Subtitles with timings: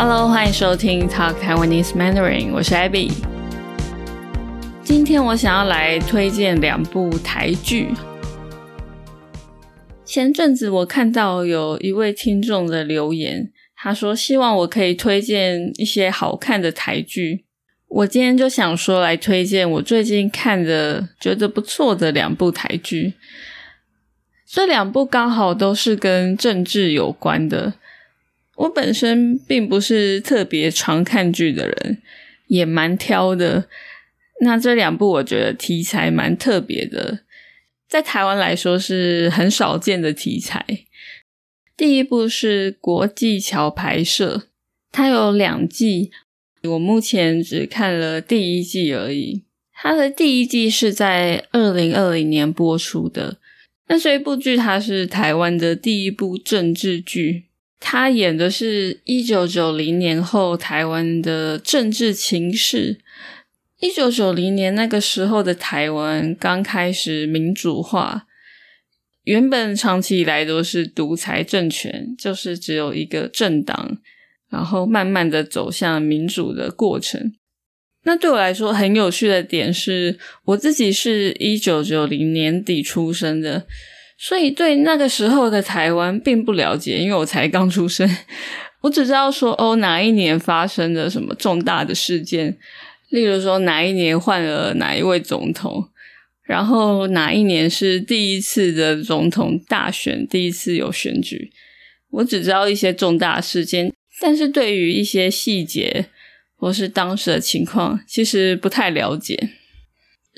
[0.00, 3.10] Hello，欢迎收听 Talk Taiwanese Mandarin，我是 Abby。
[4.84, 7.88] 今天我想要来推荐两部台剧。
[10.04, 17.46] 前阵子我看到有一位听众的留言，他说希望我可以推荐一些好看的台剧。
[17.88, 23.14] 我今天就想说来推荐我最近看的觉得不错的两部台剧。
[24.46, 27.74] 这两部刚好都是跟政治有关的。
[28.58, 32.02] 我本身并不是特别常看剧的人，
[32.48, 33.68] 也蛮挑的。
[34.40, 37.20] 那这两部我觉得题材蛮特别的，
[37.88, 40.64] 在台湾来说是很少见的题材。
[41.76, 44.48] 第一部是国际桥牌社，
[44.90, 46.10] 它有两季，
[46.64, 49.42] 我目前只看了第一季而已。
[49.72, 53.38] 它的第一季是在二零二零年播出的。
[53.86, 57.47] 那这一部剧它是台湾的第一部政治剧。
[57.80, 62.98] 他演的是一九九零年后台湾的政治情势。
[63.78, 68.26] 一九九零年那个时候的台湾刚开始民主化，
[69.22, 73.98] 原本长期以来都是独裁政权，就是只有一个政党，
[74.50, 77.32] 然后慢慢的走向民主的过程。
[78.02, 83.66] 那对我来说很有趣的点是，我自己是一九九零年底出生的。
[84.20, 88.08] 所以对那个时候的台湾并不了解，因为我才刚出生，
[88.82, 92.58] 我只知道说哦哪一年发生了什么重大的事件，
[93.10, 95.88] 例如说哪一年换了哪一位总统，
[96.42, 101.52] 然后哪一年是第一次的总统大选，第一次有选举，
[102.10, 106.06] 我只知道一些重大事件，但是对于一些细节
[106.56, 109.50] 或是当时的情况，其实不太了解。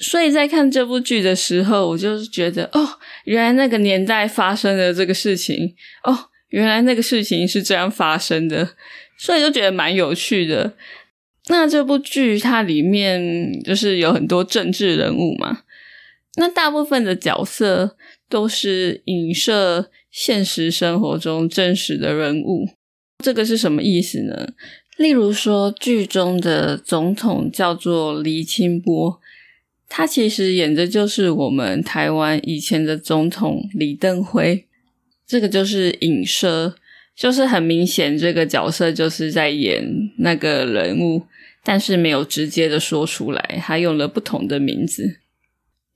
[0.00, 2.86] 所以在看这部剧的时候，我就是觉得，哦，
[3.24, 6.16] 原来那个年代发生的这个事情，哦，
[6.50, 8.76] 原来那个事情是这样发生的，
[9.18, 10.74] 所以就觉得蛮有趣的。
[11.48, 15.62] 那这部剧它里面就是有很多政治人物嘛，
[16.36, 17.96] 那大部分的角色
[18.28, 22.68] 都是影射现实生活中真实的人物。
[23.24, 24.48] 这个是什么意思呢？
[24.96, 29.20] 例如说，剧中的总统叫做黎清波。
[29.88, 34.66] 他其实演的就是我们台湾以前的总统李登辉，
[35.26, 36.74] 这个就是影射，
[37.16, 39.82] 就是很明显这个角色就是在演
[40.18, 41.22] 那个人物，
[41.64, 45.20] 但是没有直接的说出来，他用了不同的名字。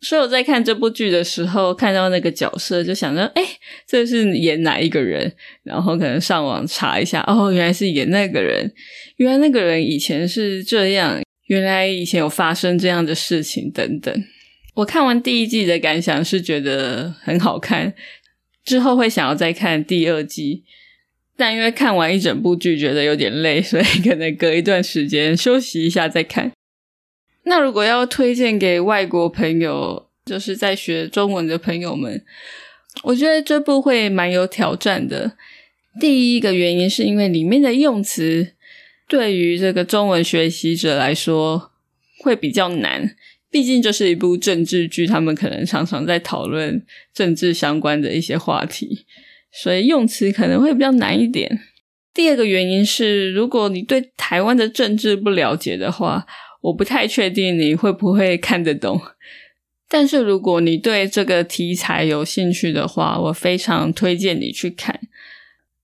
[0.01, 3.43] 所以我在看这部剧的时候，看到那个角色，就想着，哎，
[3.87, 5.33] 这是演哪一个人？
[5.63, 8.73] 然后可能上网查一下，哦，原来是演那个人，
[9.17, 11.23] 原来那个人以前是这样。
[11.53, 14.25] 原来以前有发生这样的事情，等等。
[14.73, 17.93] 我看完第一季的感想是觉得很好看，
[18.65, 20.65] 之后会想要再看第二季，
[21.37, 26.51] 但因为看完一整部剧觉得有点累，所以可能隔一段时间休息一下再看。
[27.43, 32.25] 那如果要推荐给外国朋友，就是在学中文的朋友们，
[33.03, 35.37] 我觉得这部会蛮有挑战的。
[36.01, 38.55] 第一个原因是因为里面的用词。
[39.13, 41.71] 对于这个中文学习者来说，
[42.21, 43.15] 会比较难。
[43.51, 49.05] 毕竟这是一部政治剧，他们可能常常在讨论政治相关的一些话题，
[49.53, 51.61] 所以用词可能会比较难一点。
[52.15, 56.27] 第二个原因是，如果你对台湾的政治不了解的话，
[56.63, 58.99] 我不太确定你会不会看得懂。
[59.91, 64.99] 但是如果你对这个题材有兴趣的话，我非常推荐你去看。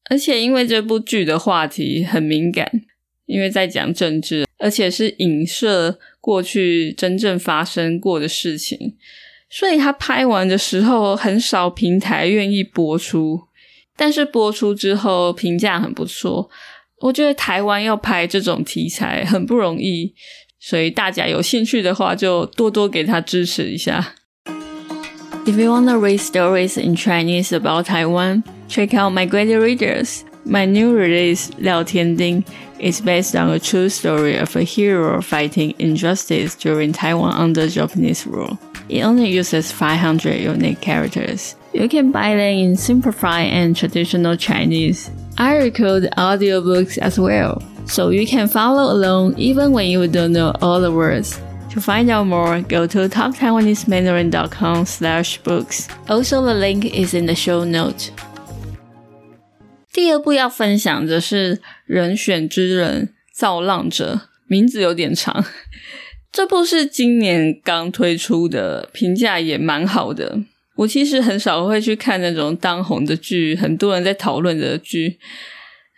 [0.08, 2.84] 而且因为这部剧的话题很敏感。
[3.28, 8.96] 因为在讲政治，而且是影射过去真正发生过的事情，
[9.48, 13.42] 所以他拍完的时候很少平台愿意播出，
[13.96, 16.50] 但是播出之后评价很不错。
[17.00, 20.14] 我觉得台湾要拍这种题材很不容易，
[20.58, 24.14] 所以大家有兴趣的话就多多给他支持一下。
[25.46, 30.27] If you wanna read stories in Chinese about Taiwan, check out my great readers.
[30.48, 32.42] My new release, Liao Tian Ding,
[32.78, 38.26] is based on a true story of a hero fighting injustice during Taiwan under Japanese
[38.26, 38.58] rule.
[38.88, 41.54] It only uses 500 unique characters.
[41.74, 45.10] You can buy them in simplified and traditional Chinese.
[45.36, 50.54] I record audiobooks as well, so you can follow along even when you don't know
[50.62, 51.38] all the words.
[51.72, 55.88] To find out more, go to toptaiwanesemandarin.com slash books.
[56.08, 58.10] Also, the link is in the show notes.
[59.98, 64.14] 第二部要分享的是《人选之人造浪者》，
[64.46, 65.44] 名字有点长。
[66.30, 70.38] 这部是今年刚推出的，评价也蛮好的。
[70.76, 75.18] 我其实很少会去看那种当红的剧，很多人在讨论的剧，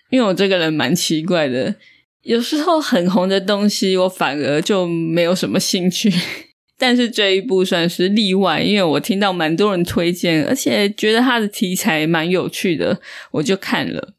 [0.09, 1.75] 因为我这个人蛮奇怪的，
[2.23, 6.11] 有时候很红的东西我反而就没有什么兴趣。
[6.81, 12.99] 但是这一部算是例外，因为我听到蛮多人推荐，而且觉得它的题材蛮有趣的，
[13.33, 14.15] 我就看了。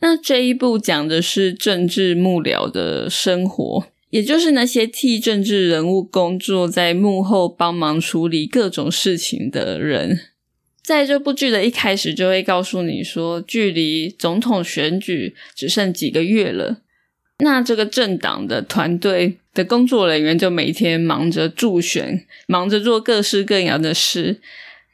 [0.00, 10.18] 那这一部讲的是政治幕僚的生活，也就是那些替政治人物工作，在幕后帮忙处理各种事情的人。
[10.82, 16.78] 在这部剧的一开始，就会告诉你说，距离总统选举只剩几个月了。
[17.40, 24.40] 那这个政党的团队的工作人员就每天忙着助选，忙着做各式各样的事。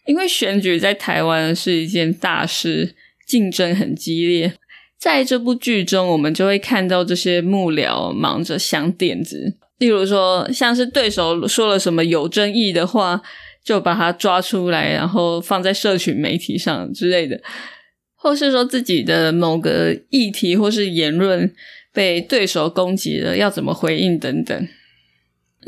[0.07, 2.95] 因为选举在台湾是一件大事，
[3.27, 4.55] 竞争很激烈。
[4.99, 13.23] 在这部剧中，我们就会看到这些幕僚忙着想点子，例如说，像是对手说了什么有争议的话。
[13.65, 17.41] 就把它抓出来，然后放在社群媒体上之类的，
[18.15, 21.51] 或是说自己的某个议题或是言论
[21.95, 24.69] 被对手攻击了，要怎么回应等等。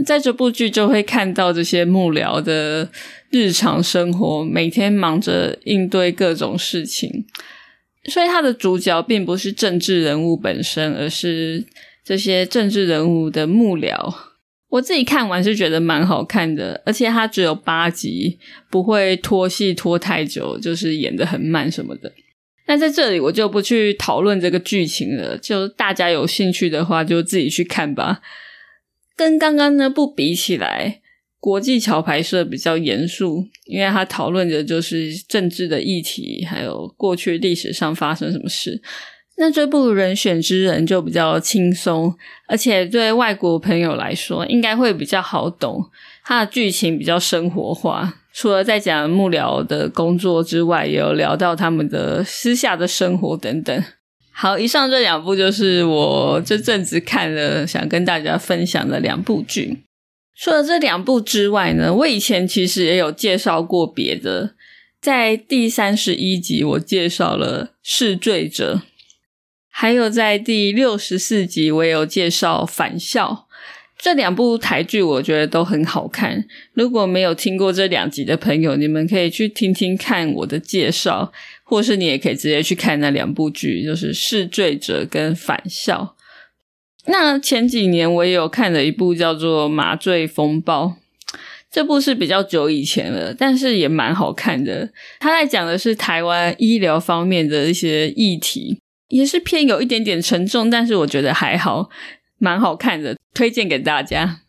[0.04, 2.90] 在这部剧就会看到这些幕僚的
[3.30, 7.24] 日常生活，每天忙着应对各种事情，
[8.04, 11.64] 所以他的主角并不是政治人物本身，而是
[12.04, 14.14] 这些政治人物的幕僚。
[14.68, 18.38] 我自己看完是觉得蛮好看的，而且它只有八集，
[18.68, 22.12] 不会拖戏拖太久，就是演的很慢什么的。
[22.66, 28.20] 那在这里我就不去讨论这个剧情了，就大家有兴趣的话就自己去看吧。
[29.16, 31.00] 跟刚刚那部比起来，
[31.38, 38.82] 国际桥拍摄比较严肃，因为它讨论的就是政治的议题，还有过去历史上发生什么事。
[39.38, 42.14] 那这部人选之人就比较轻松，
[42.48, 45.84] 而且对外国朋友来说应该会比较好懂。
[46.24, 53.84] 它的剧情比较生活化，除了在讲幕僚的工作之外，也有聊到他们的私下的生活等等。
[54.30, 59.84] 好，以上这两部就是我这阵子看了想跟大家分享的两部剧。
[60.38, 64.54] 除了这两部之外呢，我以前其实也有介绍过别的，
[65.00, 68.82] 在第三十一集我介绍了《试罪者》。
[69.70, 73.45] 还有在第六十四集，我也有介绍《返校》
[73.98, 76.44] 这两部台剧，我觉得都很好看。
[76.74, 81.32] 如果没有听过这两集的朋友，你们可以去听听看我的介绍，
[81.64, 86.14] 或是你也可以直接去看那两部剧，就是《试罪者》跟《返校》。
[87.10, 90.84] 那前几年我也有看了一部叫做《麻醉风暴》，
[91.70, 94.90] 这部是比较久以前了，但是也蛮好看的。
[95.18, 98.78] 他在讲的是台湾医疗方面的一些议题。
[99.08, 101.88] 也是偏有一点点沉重，但是我觉得还好，
[102.38, 104.40] 蛮好看的，推荐给大家。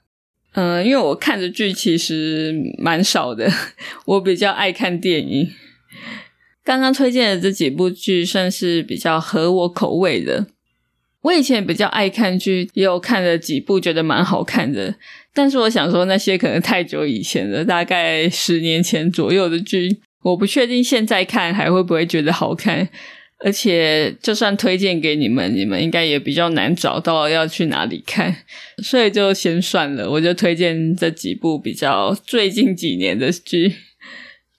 [0.53, 3.47] 嗯，因为我看的剧其实蛮少的，
[4.05, 5.51] 我比较爱看电影。
[6.63, 10.47] 刚刚推荐的这几部剧算是比较合我口味的。
[11.21, 14.95] 我以前比较爱看剧，也有看了几部觉得蛮好看的，
[15.33, 22.87] 但是我想说那些可能太久以前了，大概十年前左右的剧，我不确定现在看还会不会觉得好看。
[23.39, 28.35] 而且，就算推荐给你们，你们应该也比较难找到要去哪里看，
[28.83, 30.09] 所以就先算了。
[30.09, 33.75] 我就推荐这几部比较最近几年的剧。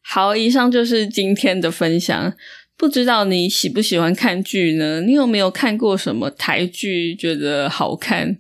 [0.03, 2.35] 好，以上就是今天的分享。
[2.77, 5.01] 不知道你喜不喜欢看剧呢？
[5.01, 8.39] 你有没有看过什么台剧觉得好看，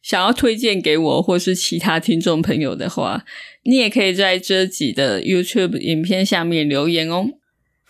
[0.00, 3.24] 想要推荐给我或是其他听众朋友的话，
[3.64, 7.30] 你也可以在这集的 YouTube 影片下面留言哦。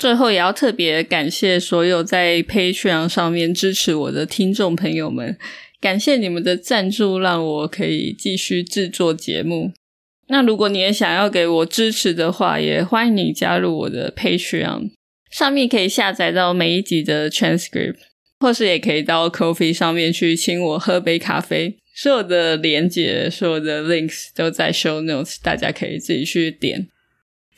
[0.01, 5.37] 最后也要特别感谢所有在 Patreon 上面支持我的听众朋友们，
[5.79, 9.73] 感谢你们的赞助，让我可以继续制作节目。
[10.29, 14.93] 那如果你也想要给我支持的话，也欢迎你加入我的 Patreon，
[15.31, 17.97] 上面可以下载到每一集的 transcript，
[18.39, 21.77] 或是也可以到 Coffee 上面去请我喝杯咖啡。
[21.95, 26.89] 所有的连接、所有的 links 都在 Show Notes，大家可以自己去点。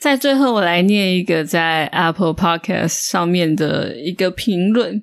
[0.03, 5.01] 在最后，我来念一个在 Apple Podcast 上面的一个评论。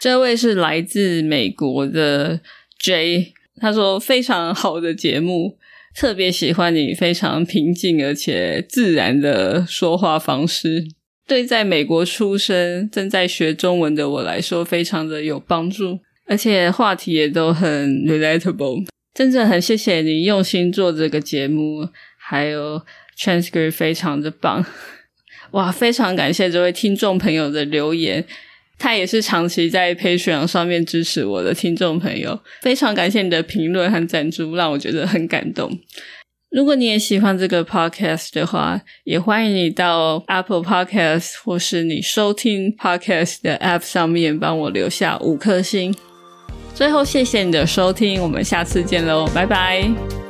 [0.00, 2.40] 这位是来自美国的
[2.80, 5.56] J，他说：“非常好的节目，
[5.94, 10.84] 特别喜欢你非常平静而且自然的说话方式，
[11.28, 18.84] 对在美国出生、正在学中文的我来说，非常的有帮助，而且话题也都很 relatable。
[19.14, 21.88] 真的很谢谢你用心做这个节目，
[22.18, 22.82] 还有。”
[23.20, 24.64] transcript 非常的棒，
[25.52, 28.24] 哇，非常感谢这位听众朋友的留言。
[28.78, 35.78] 他也是长期在 Patreon 上面支持我的听众朋友，非常感谢你的评论和赞助，让我觉得很感动。
[36.50, 45.94] 如果你也喜欢这个 podcast 的话，也欢迎你到 Apple Podcast 或是你收听 podcast 的 app 上面帮我留下五颗星。
[46.74, 50.29] 最后，谢谢你的收听，我们下次见喽，拜拜。